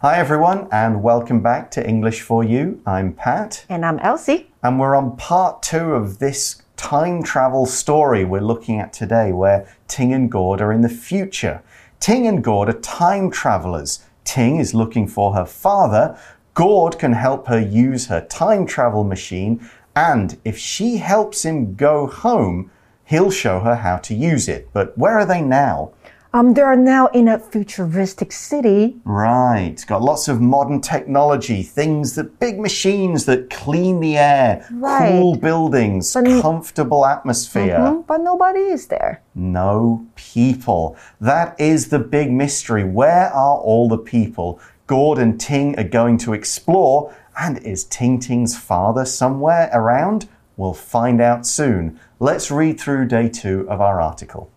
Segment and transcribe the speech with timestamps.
[0.00, 2.80] Hi, everyone, and welcome back to English for You.
[2.86, 3.66] I'm Pat.
[3.68, 4.52] And I'm Elsie.
[4.62, 9.68] And we're on part two of this time travel story we're looking at today, where
[9.88, 11.64] Ting and Gord are in the future.
[11.98, 14.04] Ting and Gord are time travelers.
[14.22, 16.16] Ting is looking for her father.
[16.54, 19.68] Gord can help her use her time travel machine.
[19.96, 22.70] And if she helps him go home,
[23.04, 24.68] he'll show her how to use it.
[24.72, 25.90] But where are they now?
[26.34, 28.96] Um, they are now in a futuristic city.
[29.04, 29.76] Right.
[29.86, 35.10] Got lots of modern technology, things that big machines that clean the air, Right.
[35.12, 37.78] cool buildings, But- comfortable atmosphere.
[37.80, 39.22] Hmm, But nobody is there.
[39.34, 40.96] No people.
[41.20, 42.84] That is the big mystery.
[42.84, 44.58] Where are all the people?
[44.86, 47.10] Gord and Ting are going to explore.
[47.40, 50.26] And is Ting Ting's father somewhere around?
[50.58, 51.98] We'll find out soon.
[52.20, 54.50] Let's read through day two of our article.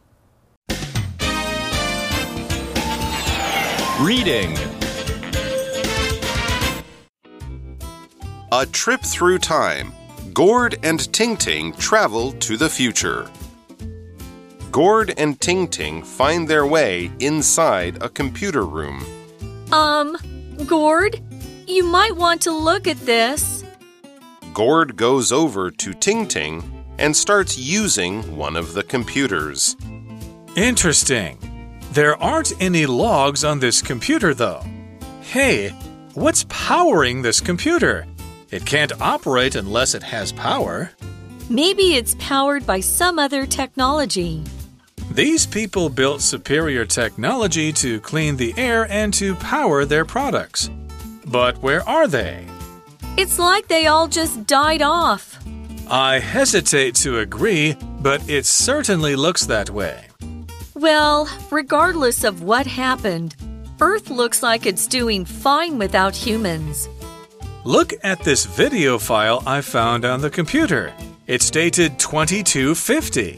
[4.02, 4.58] Reading
[8.52, 9.94] A trip through time.
[10.34, 13.30] Gord and Ting Ting travel to the future.
[14.72, 19.06] Gord and Ting Ting find their way inside a computer room.
[19.72, 20.18] Um,
[20.66, 21.22] Gord,
[21.68, 23.64] you might want to look at this.
[24.52, 26.64] Gord goes over to Ting Ting
[26.98, 29.76] and starts using one of the computers.
[30.56, 31.51] Interesting.
[31.92, 34.64] There aren't any logs on this computer, though.
[35.22, 35.70] Hey,
[36.14, 38.06] what's powering this computer?
[38.50, 40.92] It can't operate unless it has power.
[41.50, 44.42] Maybe it's powered by some other technology.
[45.12, 50.70] These people built superior technology to clean the air and to power their products.
[51.26, 52.46] But where are they?
[53.18, 55.38] It's like they all just died off.
[55.90, 60.06] I hesitate to agree, but it certainly looks that way.
[60.82, 63.36] Well, regardless of what happened,
[63.80, 66.90] Earth looks like it's doing fine without humans.
[67.64, 70.92] Look at this video file I found on the computer.
[71.28, 73.38] It's dated 2250.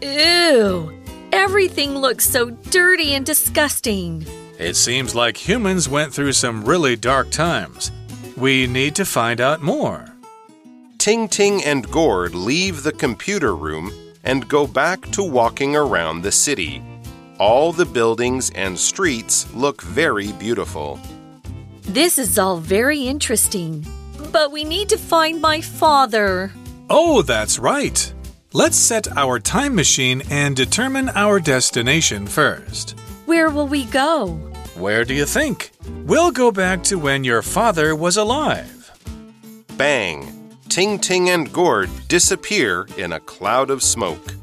[0.00, 1.02] Ew!
[1.32, 4.24] Everything looks so dirty and disgusting.
[4.56, 7.90] It seems like humans went through some really dark times.
[8.36, 10.04] We need to find out more.
[10.98, 13.92] Ting Ting and Gord leave the computer room
[14.26, 16.82] and go back to walking around the city.
[17.38, 21.00] All the buildings and streets look very beautiful.
[21.82, 23.86] This is all very interesting.
[24.32, 26.50] But we need to find my father.
[26.90, 28.12] Oh, that's right.
[28.52, 32.98] Let's set our time machine and determine our destination first.
[33.26, 34.34] Where will we go?
[34.76, 35.70] Where do you think?
[36.04, 38.90] We'll go back to when your father was alive.
[39.76, 40.35] Bang!
[40.68, 44.34] Ting Ting and Gord disappear in a cloud of smoke.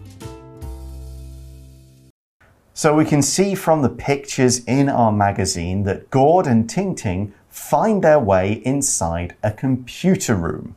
[2.74, 7.34] So we can see from the pictures in our magazine that Gord and Ting Ting
[7.50, 10.76] find their way inside a computer room.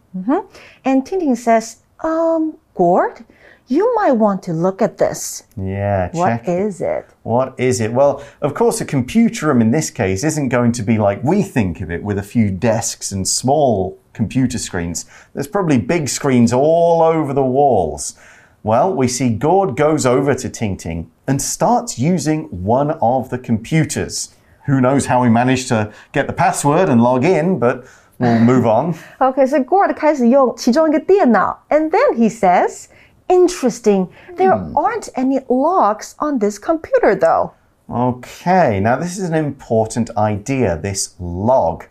[0.84, 3.24] And Ting Ting says, Um, Gord,
[3.68, 5.44] you might want to look at this.
[5.56, 6.48] Yeah, What check.
[6.48, 7.06] is it?
[7.22, 7.92] What is it?
[7.94, 11.42] Well, of course, a computer room in this case isn't going to be like we
[11.42, 15.05] think of it with a few desks and small computer screens.
[15.33, 18.15] There's probably big screens all over the walls.
[18.63, 23.39] Well, we see Gord goes over to Ting Ting and starts using one of the
[23.39, 24.35] computers.
[24.65, 27.85] Who knows how he managed to get the password and log in, but
[28.19, 28.95] we'll move on.
[29.19, 32.87] Okay, so Gord 开始用其中一个电脑, and then he says,
[33.31, 34.09] Interesting.
[34.35, 37.53] There aren't any logs on this computer, though.
[37.89, 41.85] Okay, now this is an important idea this log.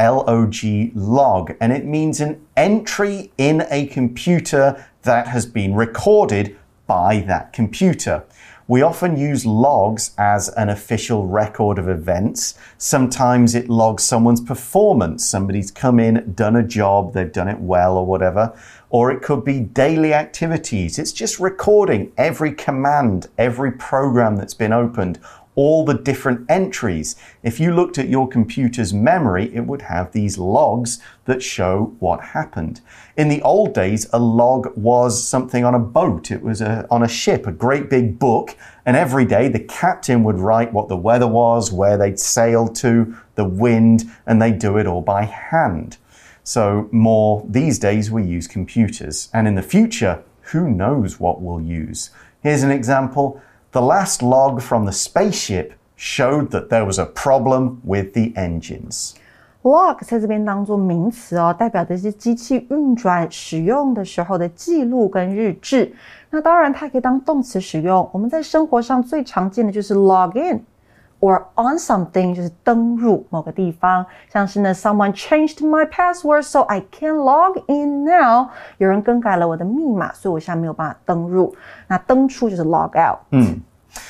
[0.00, 5.74] L O G log, and it means an entry in a computer that has been
[5.74, 6.56] recorded
[6.86, 8.24] by that computer.
[8.66, 12.54] We often use logs as an official record of events.
[12.78, 15.26] Sometimes it logs someone's performance.
[15.26, 18.56] Somebody's come in, done a job, they've done it well or whatever.
[18.88, 20.98] Or it could be daily activities.
[21.00, 25.18] It's just recording every command, every program that's been opened,
[25.54, 27.16] all the different entries.
[27.42, 32.20] If you looked at your computer's memory, it would have these logs that show what
[32.20, 32.80] happened.
[33.16, 37.02] In the old days, a log was something on a boat, it was a, on
[37.02, 40.96] a ship, a great big book, and every day the captain would write what the
[40.96, 45.96] weather was, where they'd sailed to, the wind, and they'd do it all by hand.
[46.42, 49.28] So, more these days, we use computers.
[49.32, 52.10] And in the future, who knows what we'll use?
[52.42, 53.40] Here's an example.
[53.71, 59.13] The last log from the spaceship showed that there was a problem with the engines.
[59.63, 65.91] log 在这边当做名词哦，代表的是机器运转使用的时候的记录跟日志。
[66.29, 68.07] 那当然，它可以当动词使用。
[68.13, 70.63] 我们在生活上最常见的就是 log in，
[71.19, 78.49] or on something 就是登入某个地方，像是呢，someone changed my password so I can log in now。
[78.77, 81.55] 有人更改了我的密码，所以我现在没有办法登入。
[81.87, 83.19] 那登出就是 log out。
[83.31, 83.61] 嗯。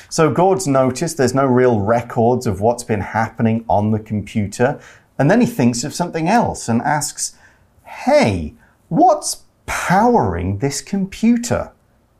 [0.09, 4.79] So Gord's noticed there's no real records of what's been happening on the computer,
[5.17, 7.33] and then he thinks of something else and asks,
[7.83, 8.55] Hey,
[8.89, 11.71] what's powering this computer?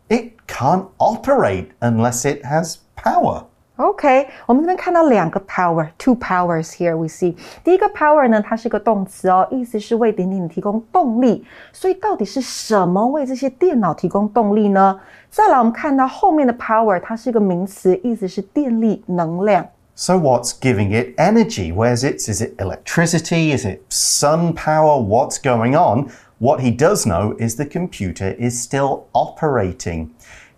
[0.09, 3.45] It can't operate unless it has power.
[3.79, 7.35] OK，我们这边看到两个 power，two powers here we see。
[7.61, 11.43] 第一个 power 呢，它是个动词哦，意思是为点点提供动力。
[11.73, 14.97] 所以到底是什么为这些电脑提供动力呢？
[15.29, 19.67] 再来，我们看到后面的 power，它是一个名词，意思是电力、能量。
[19.93, 21.73] So what's giving it energy?
[21.73, 22.19] Where's it?
[22.31, 23.53] Is it electricity?
[23.53, 24.97] Is it sun power?
[25.01, 26.09] What's going on?
[26.39, 30.11] What he does know is the computer is still operating.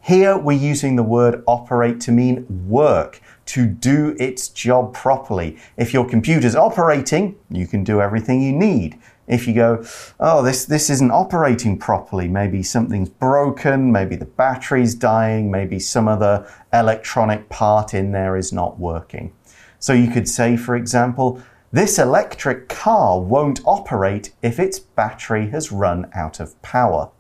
[0.05, 5.59] Here we're using the word operate to mean work, to do its job properly.
[5.77, 8.99] If your computer's operating, you can do everything you need.
[9.29, 9.85] If you go,
[10.19, 16.09] oh, this, this isn't operating properly, maybe something's broken, maybe the battery's dying, maybe some
[16.09, 19.33] other electronic part in there is not working.
[19.79, 21.41] So you could say, for example,
[21.71, 27.13] this electric car won't operate if its battery has run out of power.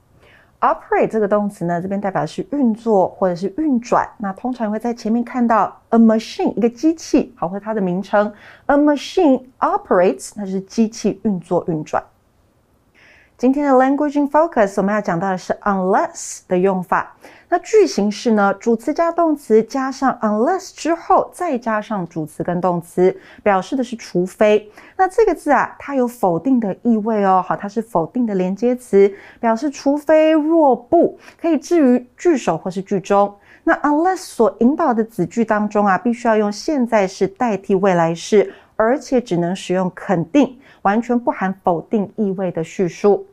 [0.62, 4.08] Operate 这个动词呢，这边代表是运作或者是运转。
[4.16, 8.32] 那通常会在前面看到 a machine 一个机器，好，或它的名称
[8.66, 12.02] a machine operates，那就是机器运作运转。
[13.36, 17.12] 今天的 language in focus 我们要讲到的是 unless 的用法。
[17.52, 24.72] 那句型是呢，主词加动词加上 unless 之后，再加上主词跟动词，表示的是除非。
[24.96, 27.44] 那这个字啊，它有否定的意味哦。
[27.46, 33.34] 好，它是否定的连接词，表示除非若不，可以置于句首或是句中。
[33.64, 43.26] 那 unless 所引导的子句当中啊，必须要用现在式代替未来式，而且只能使用肯定，完全不含否定意味的叙述。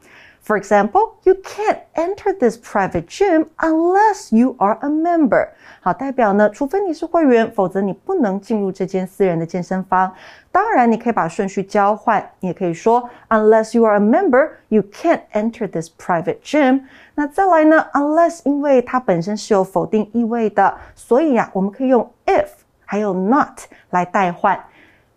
[0.48, 5.48] For example, you can't enter this private gym unless you are a member.
[5.80, 10.12] 好，代表呢，除非你是会员，否则你不能进入这间私人的健身房。
[10.52, 16.82] 当然，你可以把顺序交换，你也可以说 unless you are a member, you can't enter this private gym.
[17.14, 22.48] 那再来呢，unless 因为它本身是有否定意味的，所以呀，我们可以用 if
[22.84, 24.62] 还有 not 来代换。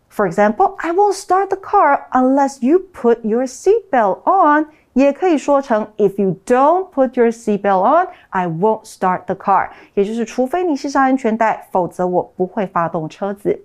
[0.10, 4.68] For example, I won't start the car unless you put your seatbelt on.
[4.94, 9.70] 也可以说成 If you don't put your seatbelt on, I won't start the car。
[9.94, 13.62] 也就是除非你系上安全带，否则我不会发动车子。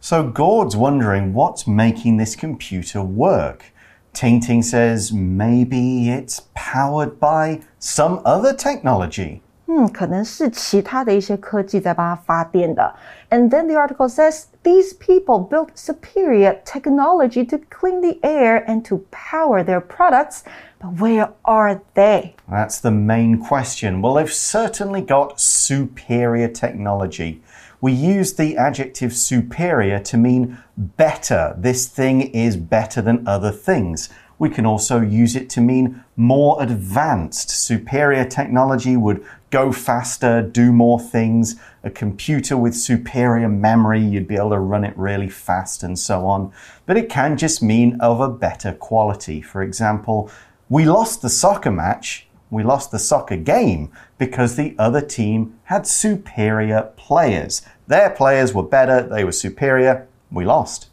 [0.00, 3.72] So Gord's wondering what's making this computer work.
[4.12, 9.40] Ting Ting says maybe it's powered by some other technology.
[9.70, 12.94] 嗯，可能是其他的一些科技在帮它发电的。
[13.30, 19.04] And then the article says these people built superior technology to clean the air and to
[19.10, 20.42] power their products.
[20.78, 22.34] But where are they?
[22.48, 24.00] That's the main question.
[24.00, 27.42] Well, they've certainly got superior technology.
[27.80, 31.56] We use the adjective superior to mean better.
[31.58, 34.10] This thing is better than other things.
[34.38, 37.50] We can also use it to mean more advanced.
[37.50, 41.57] Superior technology would go faster, do more things.
[41.83, 46.25] A computer with superior memory, you'd be able to run it really fast and so
[46.25, 46.51] on.
[46.85, 49.41] But it can just mean of a better quality.
[49.41, 50.31] For example,
[50.69, 55.85] we lost the soccer match, we lost the soccer game because the other team had
[55.85, 57.61] superior players.
[57.87, 60.90] Their players were better, they were superior, we lost.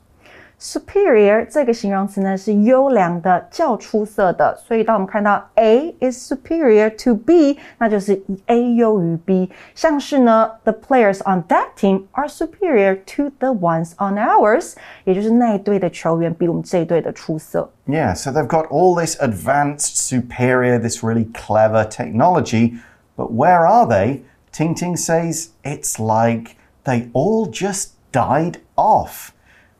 [0.60, 9.52] Superior 这个形容词呢是优良的、较出色的，所以当我们看到 A is superior to B，那就是 A 优于 B。
[9.76, 17.70] 像是呢，the players on that team are superior to the ones on ours，也就是那一队的球员比我们这一队的出色。
[17.86, 22.76] Yeah, so they've got all this advanced, superior, this really clever technology,
[23.18, 24.22] but where are they?
[24.54, 29.32] Ting Ting says it's like they all just died off.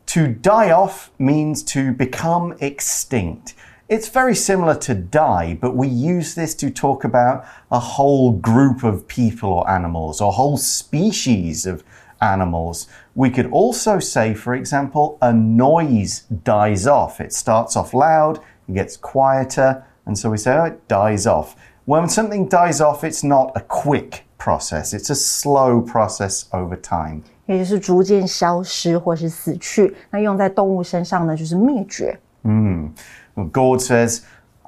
[0.09, 3.55] To die off means to become extinct.
[3.91, 8.85] It's very similar to die, but we use this to talk about a whole group
[8.85, 11.85] of people or animals, or whole species of
[12.23, 12.89] animals.
[13.15, 17.21] We could also say, for example, a noise dies off.
[17.21, 21.55] It starts off loud, it gets quieter, and so we say, oh, it dies off.
[21.85, 27.25] When something dies off, it's not a quick process, it's a slow process over time.
[27.49, 29.97] 也就是逐渐消失或是死去。
[30.11, 32.17] 那用在动物身上呢，就是灭绝。
[32.45, 32.93] 嗯、
[33.35, 34.21] mm.，Gord says.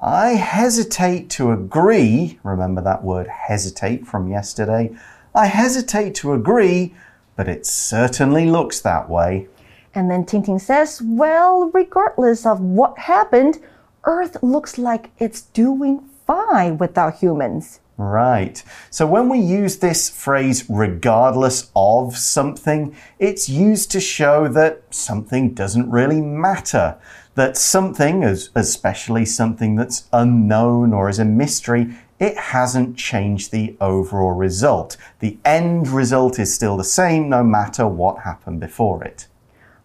[0.03, 2.39] I hesitate to agree.
[2.43, 4.93] Remember that word hesitate from yesterday?
[5.33, 6.95] I hesitate to agree,
[7.37, 9.47] but it certainly looks that way.
[9.93, 13.59] And then Ting Ting says, Well, regardless of what happened,
[14.05, 17.81] Earth looks like it's doing fine without humans.
[18.01, 18.65] Right.
[18.89, 25.53] So when we use this phrase regardless of something, it's used to show that something
[25.53, 26.97] doesn't really matter.
[27.35, 33.77] That something, as especially something that's unknown or is a mystery, it hasn't changed the
[33.83, 34.97] overall result.
[35.19, 39.27] The end result is still the same no matter what happened before it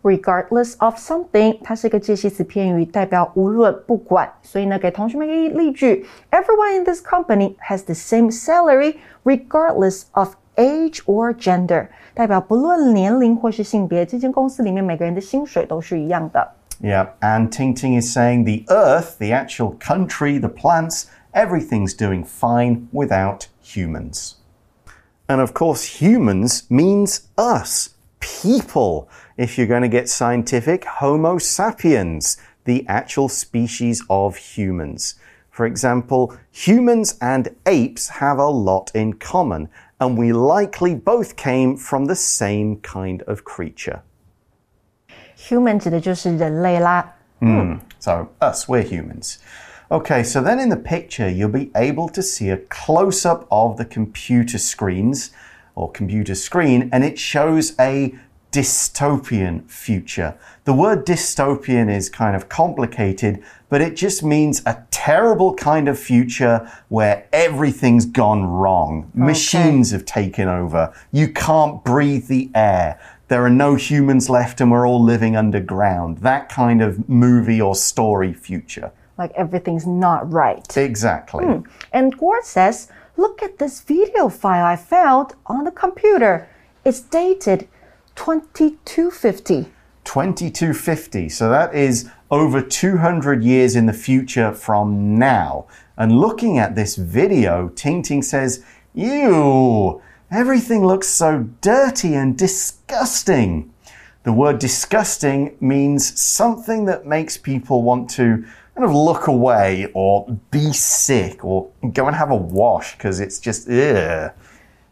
[0.04, 4.32] Regardless of something，它是一个介系词片语，代表无论不管。
[4.40, 11.88] 所以呢，给同学们一个例句：Everyone in this company has the same salary, regardless of age or gender。
[12.14, 16.50] 代表不论年龄或是性别，这间公司里面每个人的薪水都是一样的。
[16.82, 21.04] Yeah, and Ting Ting is saying the Earth, the actual country, the plants,
[21.34, 24.36] everything's doing fine without humans.
[25.26, 27.90] And of course, humans means us,
[28.24, 29.08] people.
[29.36, 35.16] If you're going to get scientific, Homo sapiens, the actual species of humans.
[35.50, 39.68] For example, humans and apes have a lot in common,
[40.00, 44.02] and we likely both came from the same kind of creature.
[45.36, 47.16] Human 指的就是人类啦。
[47.40, 49.38] Mm, so, us, we're humans.
[49.90, 53.76] Okay, so then in the picture, you'll be able to see a close up of
[53.76, 55.30] the computer screens
[55.75, 58.15] or computer screen, and it shows a
[58.55, 60.37] dystopian future.
[60.63, 65.99] The word dystopian is kind of complicated, but it just means a terrible kind of
[65.99, 69.11] future where everything's gone wrong.
[69.13, 69.25] Okay.
[69.25, 70.93] Machines have taken over.
[71.11, 72.97] You can't breathe the air.
[73.27, 76.19] There are no humans left and we're all living underground.
[76.19, 78.89] That kind of movie or story future.
[79.17, 80.77] Like everything's not right.
[80.77, 81.43] Exactly.
[81.43, 81.59] Hmm.
[81.91, 86.49] And Gord says, Look at this video file I found on the computer.
[86.83, 87.67] It's dated
[88.15, 89.71] 2250.
[90.03, 91.29] 2250.
[91.29, 95.65] So that is over 200 years in the future from now.
[95.97, 103.73] And looking at this video, Ting Ting says, Ew, everything looks so dirty and disgusting.
[104.23, 110.26] The word disgusting means something that makes people want to kind of look away or
[110.50, 114.32] be sick or go and have a wash because it's just, ugh.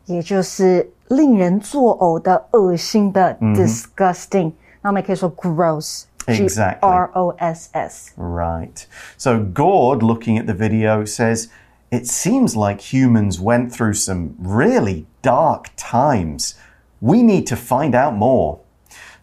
[0.07, 3.67] 也就是令人作呕的、恶心的、mm hmm.
[3.67, 4.53] disgusting。
[4.81, 6.81] 那我们也可以说 gross。Exactly.
[6.81, 8.13] R O S S.
[8.17, 8.87] Right.
[9.17, 11.49] So Gord, looking at the video, says
[11.91, 16.55] it seems like humans went through some really dark times.
[17.01, 18.61] We need to find out more.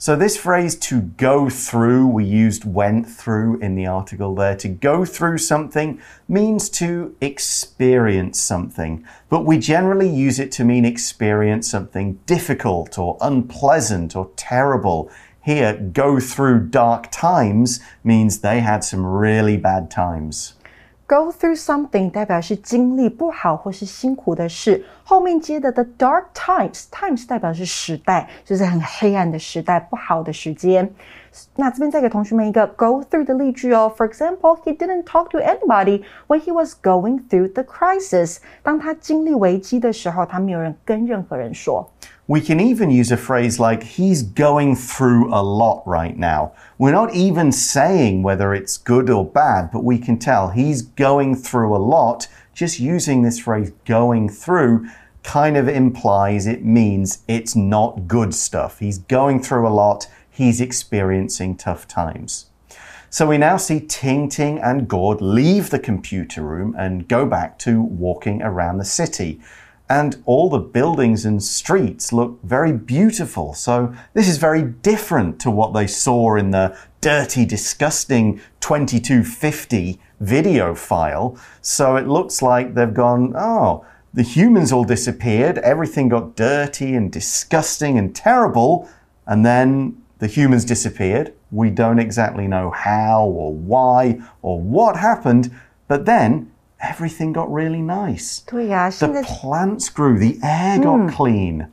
[0.02, 4.56] So this phrase to go through, we used went through in the article there.
[4.56, 10.86] To go through something means to experience something, but we generally use it to mean
[10.86, 15.10] experience something difficult or unpleasant or terrible.
[15.42, 20.54] Here, go through dark times means they had some really bad times.
[21.10, 30.88] Go through something 代表是经历不好或是辛苦的事，后面接的 the dark times，times 代表是时代，就是很黑暗的时代，不好的时间。
[31.56, 33.92] 那这边再给同学们一个 go through 的例句哦。
[33.96, 38.36] For example, he didn't talk to anybody when he was going through the crisis。
[38.62, 41.90] 当他经历危机的时候，他没有人跟任何人说。
[42.30, 46.52] We can even use a phrase like, he's going through a lot right now.
[46.78, 51.34] We're not even saying whether it's good or bad, but we can tell he's going
[51.34, 52.28] through a lot.
[52.54, 54.88] Just using this phrase going through
[55.24, 58.78] kind of implies it means it's not good stuff.
[58.78, 60.06] He's going through a lot.
[60.30, 62.46] He's experiencing tough times.
[63.10, 67.58] So we now see Ting Ting and Gord leave the computer room and go back
[67.58, 69.40] to walking around the city
[69.90, 73.54] and all the buildings and streets look very beautiful.
[73.54, 80.76] So this is very different to what they saw in the dirty, disgusting 2250 video
[80.76, 81.36] file.
[81.60, 87.10] So it looks like they've gone, oh, the humans all disappeared, everything got dirty and
[87.10, 88.88] disgusting and terrible,
[89.26, 91.34] and then the humans disappeared.
[91.50, 95.50] We don't exactly know how or why or what happened,
[95.88, 96.49] but then
[96.79, 98.41] everything got really nice.
[98.45, 101.11] The plants grew, the air got mm.
[101.11, 101.67] clean.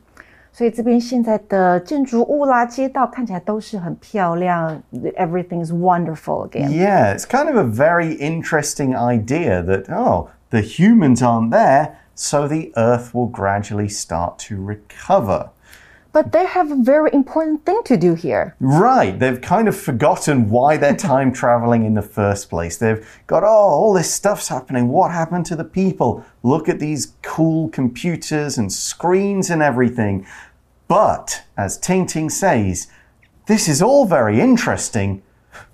[0.55, 4.79] 所以这边现在的建筑物啦、街道看起来都是很漂亮，
[5.17, 6.69] everything's wonderful again.
[6.69, 12.47] Yeah, it's kind of a very interesting idea that oh, the humans aren't there, so
[12.47, 15.49] the Earth will gradually start to recover.
[16.18, 18.56] But they have a very important thing to do here.
[18.58, 19.16] Right.
[19.16, 22.76] They've kind of forgotten why they're time traveling in the first place.
[22.76, 24.88] They've got, oh, all this stuff's happening.
[24.88, 26.24] What happened to the people?
[26.42, 30.26] Look at these cool computers and screens and everything.
[30.88, 32.88] But, as Ting Ting says,
[33.46, 35.22] this is all very interesting,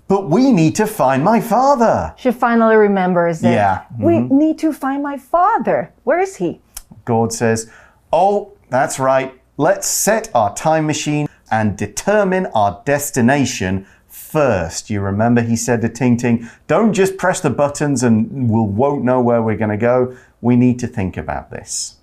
[0.07, 2.13] but we need to find my father.
[2.17, 3.49] She finally remembers it.
[3.49, 3.85] Yeah.
[3.97, 4.37] We mm-hmm.
[4.37, 5.91] need to find my father.
[6.03, 6.61] Where is he?
[7.03, 7.71] Gord says,
[8.13, 9.33] Oh, that's right.
[9.57, 14.89] Let's set our time machine and determine our destination first.
[14.89, 19.05] You remember he said to Ting Ting, Don't just press the buttons and we won't
[19.05, 20.17] know where we're going to go.
[20.41, 21.95] We need to think about this.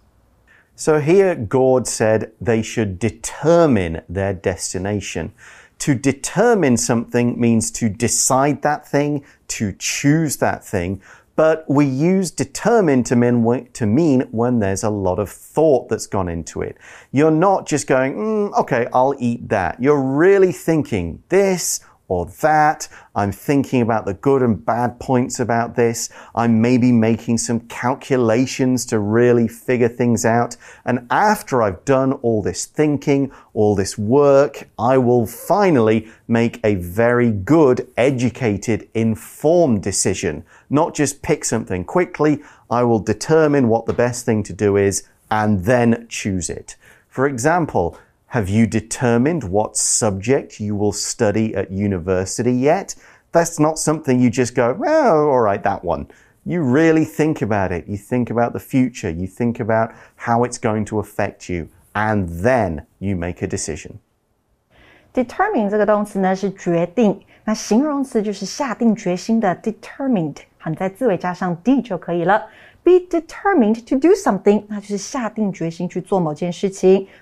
[0.77, 5.35] So here, Gord said they should determine their destination.
[5.81, 11.03] To determine something means to decide that thing, to choose that thing.
[11.35, 16.07] But we use determine to mean, to mean when there's a lot of thought that's
[16.07, 16.77] gone into it.
[17.11, 19.83] You're not just going, mm, okay, I'll eat that.
[19.83, 22.89] You're really thinking this or that.
[23.15, 26.11] I'm thinking about the good and bad points about this.
[26.35, 30.57] I'm maybe making some calculations to really figure things out.
[30.85, 36.75] And after I've done all this thinking, all this work, I will finally make a
[36.77, 40.45] very good, educated, informed decision.
[40.69, 42.43] Not just pick something quickly.
[42.71, 46.77] I will determine what the best thing to do is and then choose it.
[47.09, 47.99] For example,
[48.32, 52.96] have you determined what subject you will study at university yet?
[53.32, 56.08] That's not something you just go, well, all right, that one.
[56.46, 57.88] You really think about it.
[57.88, 59.10] You think about the future.
[59.10, 61.68] You think about how it's going to affect you.
[61.94, 64.00] And then you make a decision.
[65.14, 70.38] Determine 这个动词呢是决定，那形容词就是下定决心的 determined。
[70.58, 72.46] 好，你在字尾加上 d 就可以了。
[72.85, 74.67] be determined to do something.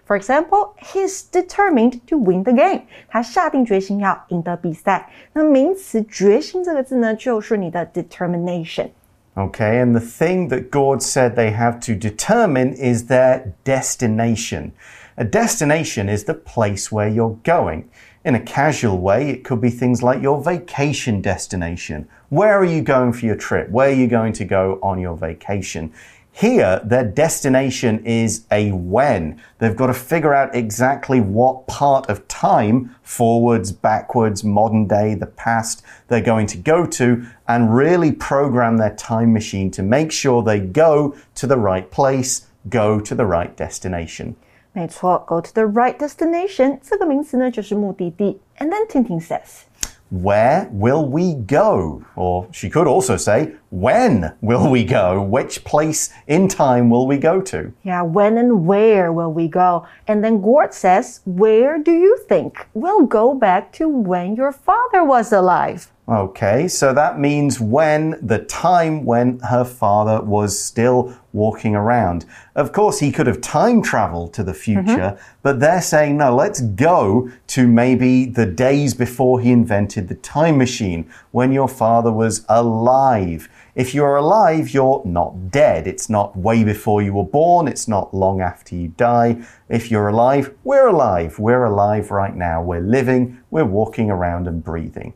[0.06, 2.82] For example, he's determined to win the game.
[3.08, 5.08] 他下定决心要赢得比赛。
[5.32, 8.88] 那名词决心这个字呢，就是你的 determination.
[9.36, 14.72] Okay, and the thing that Gord said they have to determine is their destination.
[15.16, 17.84] A destination is the place where you're going.
[18.22, 22.06] In a casual way, it could be things like your vacation destination.
[22.28, 23.70] Where are you going for your trip?
[23.70, 25.90] Where are you going to go on your vacation?
[26.30, 29.40] Here, their destination is a when.
[29.58, 35.24] They've got to figure out exactly what part of time, forwards, backwards, modern day, the
[35.24, 40.42] past, they're going to go to and really program their time machine to make sure
[40.42, 44.36] they go to the right place, go to the right destination.
[44.72, 48.40] 没错，go to the right destination 这个名词呢就是目的地。
[48.58, 49.64] And then Ting Ting says.
[50.10, 52.02] Where will we go?
[52.16, 55.22] Or she could also say, When will we go?
[55.22, 57.72] Which place in time will we go to?
[57.84, 59.86] Yeah, when and where will we go?
[60.08, 62.66] And then Gord says, Where do you think?
[62.74, 65.92] We'll go back to when your father was alive.
[66.10, 72.26] Okay, so that means when the time when her father was still walking around.
[72.56, 75.42] Of course, he could have time traveled to the future, mm -hmm.
[75.42, 80.56] but they're saying, no, let's go to maybe the days before he invented the time
[80.56, 83.48] machine, when your father was alive.
[83.74, 85.86] If you're alive, you're not dead.
[85.86, 87.68] It's not way before you were born.
[87.68, 89.36] It's not long after you die.
[89.68, 91.30] If you're alive, we're alive.
[91.38, 92.64] We're alive right now.
[92.70, 93.38] We're living.
[93.50, 95.12] We're walking around and breathing.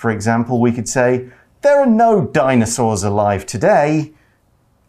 [0.00, 1.28] For example, we could say,
[1.62, 4.12] there are no dinosaurs alive today,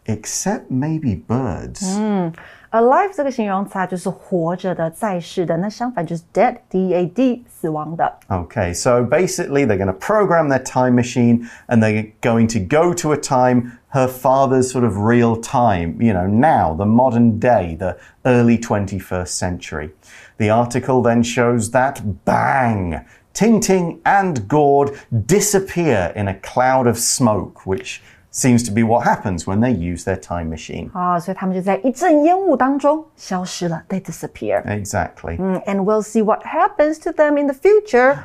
[0.06, 1.82] except maybe birds.
[1.82, 2.34] Mm.
[2.70, 5.56] Alive 这个形容词啊，就是活着的、在世的。
[5.56, 8.18] 那相反就是 dead, D-E-A-D，死亡的。
[8.28, 13.12] Okay, so basically they're going to program their time machine and they're going to go to
[13.12, 17.96] a time her father's sort of real time, you know, now, the modern day, the
[18.26, 19.90] early 21st century.
[20.36, 23.00] The article then shows that bang,
[23.32, 29.04] Ting Ting and Gord disappear in a cloud of smoke, which seems to be what
[29.04, 30.90] happens when they use their time machine.
[30.92, 34.62] 啊，所以他们就在一阵烟雾当中消失了，they disappear.
[34.64, 35.36] Exactly.
[35.38, 38.24] Mm, and we'll see what happens to them in the future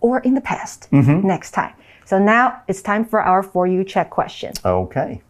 [0.00, 1.22] or in the past mm -hmm.
[1.24, 1.72] next time.
[2.04, 4.52] So now it's time for our For You Check question.
[4.64, 5.20] Okay.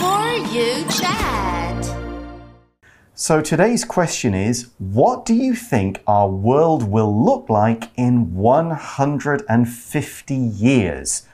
[0.00, 1.49] For You Chat.
[3.21, 10.35] So today's question is What do you think our world will look like in 150
[10.35, 11.27] years?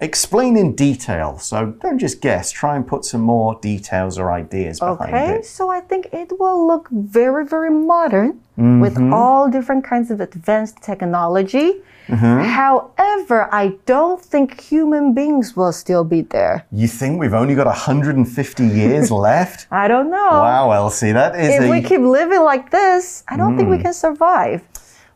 [0.00, 1.36] Explain in detail.
[1.36, 5.32] So don't just guess, try and put some more details or ideas behind okay, it.
[5.32, 8.80] Okay, so I think it will look very, very modern mm -hmm.
[8.80, 11.82] with all different kinds of advanced technology.
[12.06, 12.42] Mm -hmm.
[12.60, 16.64] However, I don't think human beings will still be there.
[16.70, 19.66] You think we've only got 150 years left?
[19.70, 20.30] I don't know.
[20.30, 21.70] Wow, Elsie, that is If a...
[21.70, 23.56] we keep living like this, I don't mm.
[23.56, 23.82] think we hmm.
[23.82, 24.60] can survive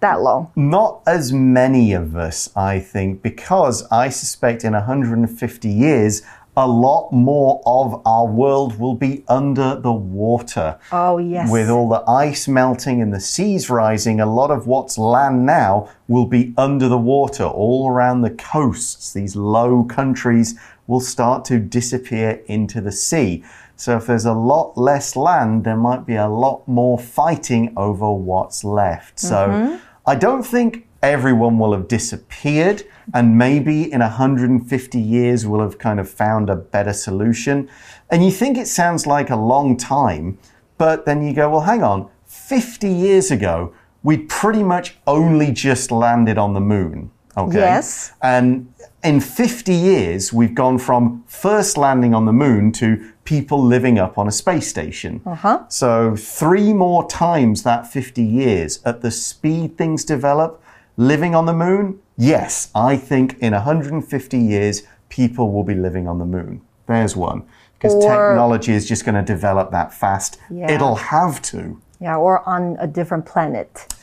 [0.00, 0.50] that long.
[0.54, 6.22] Not as many of us, I think, because I suspect in 150 years,
[6.58, 10.76] a lot more of our world will be under the water.
[10.90, 11.48] Oh, yes.
[11.52, 15.88] With all the ice melting and the seas rising, a lot of what's land now
[16.08, 19.12] will be under the water all around the coasts.
[19.12, 23.44] These low countries will start to disappear into the sea.
[23.76, 28.10] So if there's a lot less land, there might be a lot more fighting over
[28.10, 29.20] what's left.
[29.20, 29.76] So mm-hmm.
[30.04, 32.84] I don't think everyone will have disappeared,
[33.14, 37.68] and maybe in 150 years we'll have kind of found a better solution.
[38.10, 40.38] And you think it sounds like a long time,
[40.76, 45.90] but then you go, well, hang on, 50 years ago, we'd pretty much only just
[45.90, 47.10] landed on the moon.
[47.36, 47.58] Okay.
[47.58, 48.12] Yes.
[48.20, 48.72] And
[49.04, 54.18] in 50 years, we've gone from first landing on the moon to people living up
[54.18, 55.20] on a space station.
[55.24, 55.64] Uh-huh.
[55.68, 60.60] So, three more times that 50 years at the speed things develop,
[60.98, 66.18] living on the moon, yes, I think in 150 years, people will be living on
[66.18, 66.60] the moon.
[66.86, 67.44] There's one.
[67.78, 70.38] Because technology is just going to develop that fast.
[70.50, 70.70] Yeah.
[70.70, 71.80] It'll have to.
[72.00, 73.94] Yeah, or on a different planet,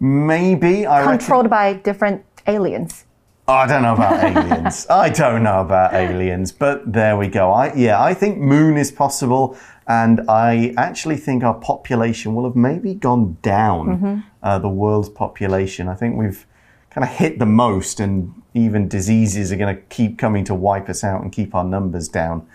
[0.00, 0.86] Maybe.
[0.86, 3.04] I reckon- controlled by different aliens.
[3.46, 4.86] Oh, I don't know about aliens.
[4.88, 7.52] I don't know about aliens, but there we go.
[7.52, 12.56] I yeah, I think moon is possible, and I actually think our population will have
[12.56, 13.86] maybe gone down.
[13.86, 14.20] Mm-hmm.
[14.42, 15.88] Uh, the world's population.
[15.88, 16.46] I think we've
[16.90, 20.88] kind of hit the most, and even diseases are going to keep coming to wipe
[20.88, 22.46] us out and keep our numbers down.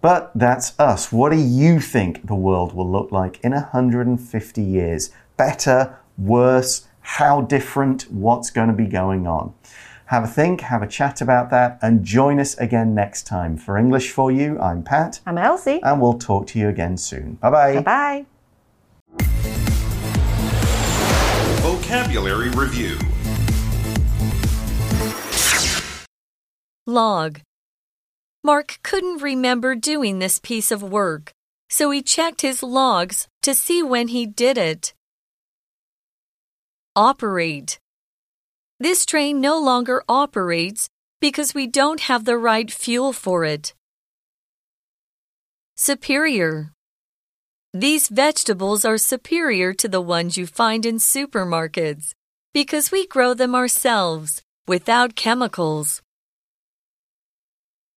[0.00, 1.12] But that's us.
[1.12, 5.10] What do you think the world will look like in 150 years?
[5.36, 9.54] Better, worse, how different, what's going to be going on?
[10.06, 13.56] Have a think, have a chat about that, and join us again next time.
[13.56, 15.80] For English for You, I'm Pat, I'm Elsie.
[15.82, 17.34] and we'll talk to you again soon.
[17.34, 17.80] Bye bye.
[17.80, 18.24] Bye
[19.18, 19.65] bye.
[22.06, 22.96] Vocabulary Review
[26.86, 27.40] Log.
[28.44, 31.32] Mark couldn't remember doing this piece of work,
[31.68, 34.94] so he checked his logs to see when he did it.
[36.94, 37.80] Operate.
[38.78, 40.88] This train no longer operates
[41.20, 43.74] because we don't have the right fuel for it.
[45.76, 46.70] Superior.
[47.78, 52.14] These vegetables are superior to the ones you find in supermarkets
[52.54, 56.00] because we grow them ourselves without chemicals.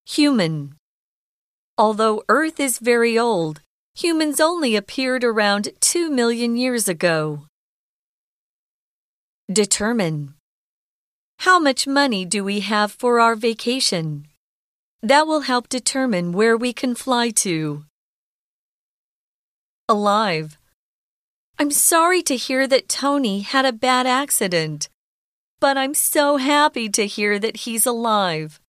[0.06, 0.76] Human.
[1.78, 3.62] Although Earth is very old,
[3.96, 7.46] humans only appeared around 2 million years ago.
[9.50, 10.34] Determine.
[11.48, 14.28] How much money do we have for our vacation?
[15.02, 17.86] That will help determine where we can fly to
[19.89, 20.59] Alive.
[21.59, 24.89] I'm sorry to hear that Tony had a bad accident,
[25.61, 28.61] but I'm so happy to hear that he's alive.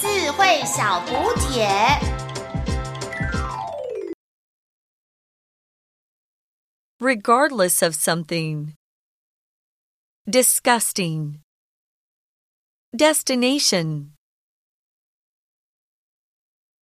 [0.00, 2.20] 智慧小补帖。
[7.00, 8.74] regardless of something.
[10.28, 11.40] Disgusting.
[12.94, 14.12] Destination.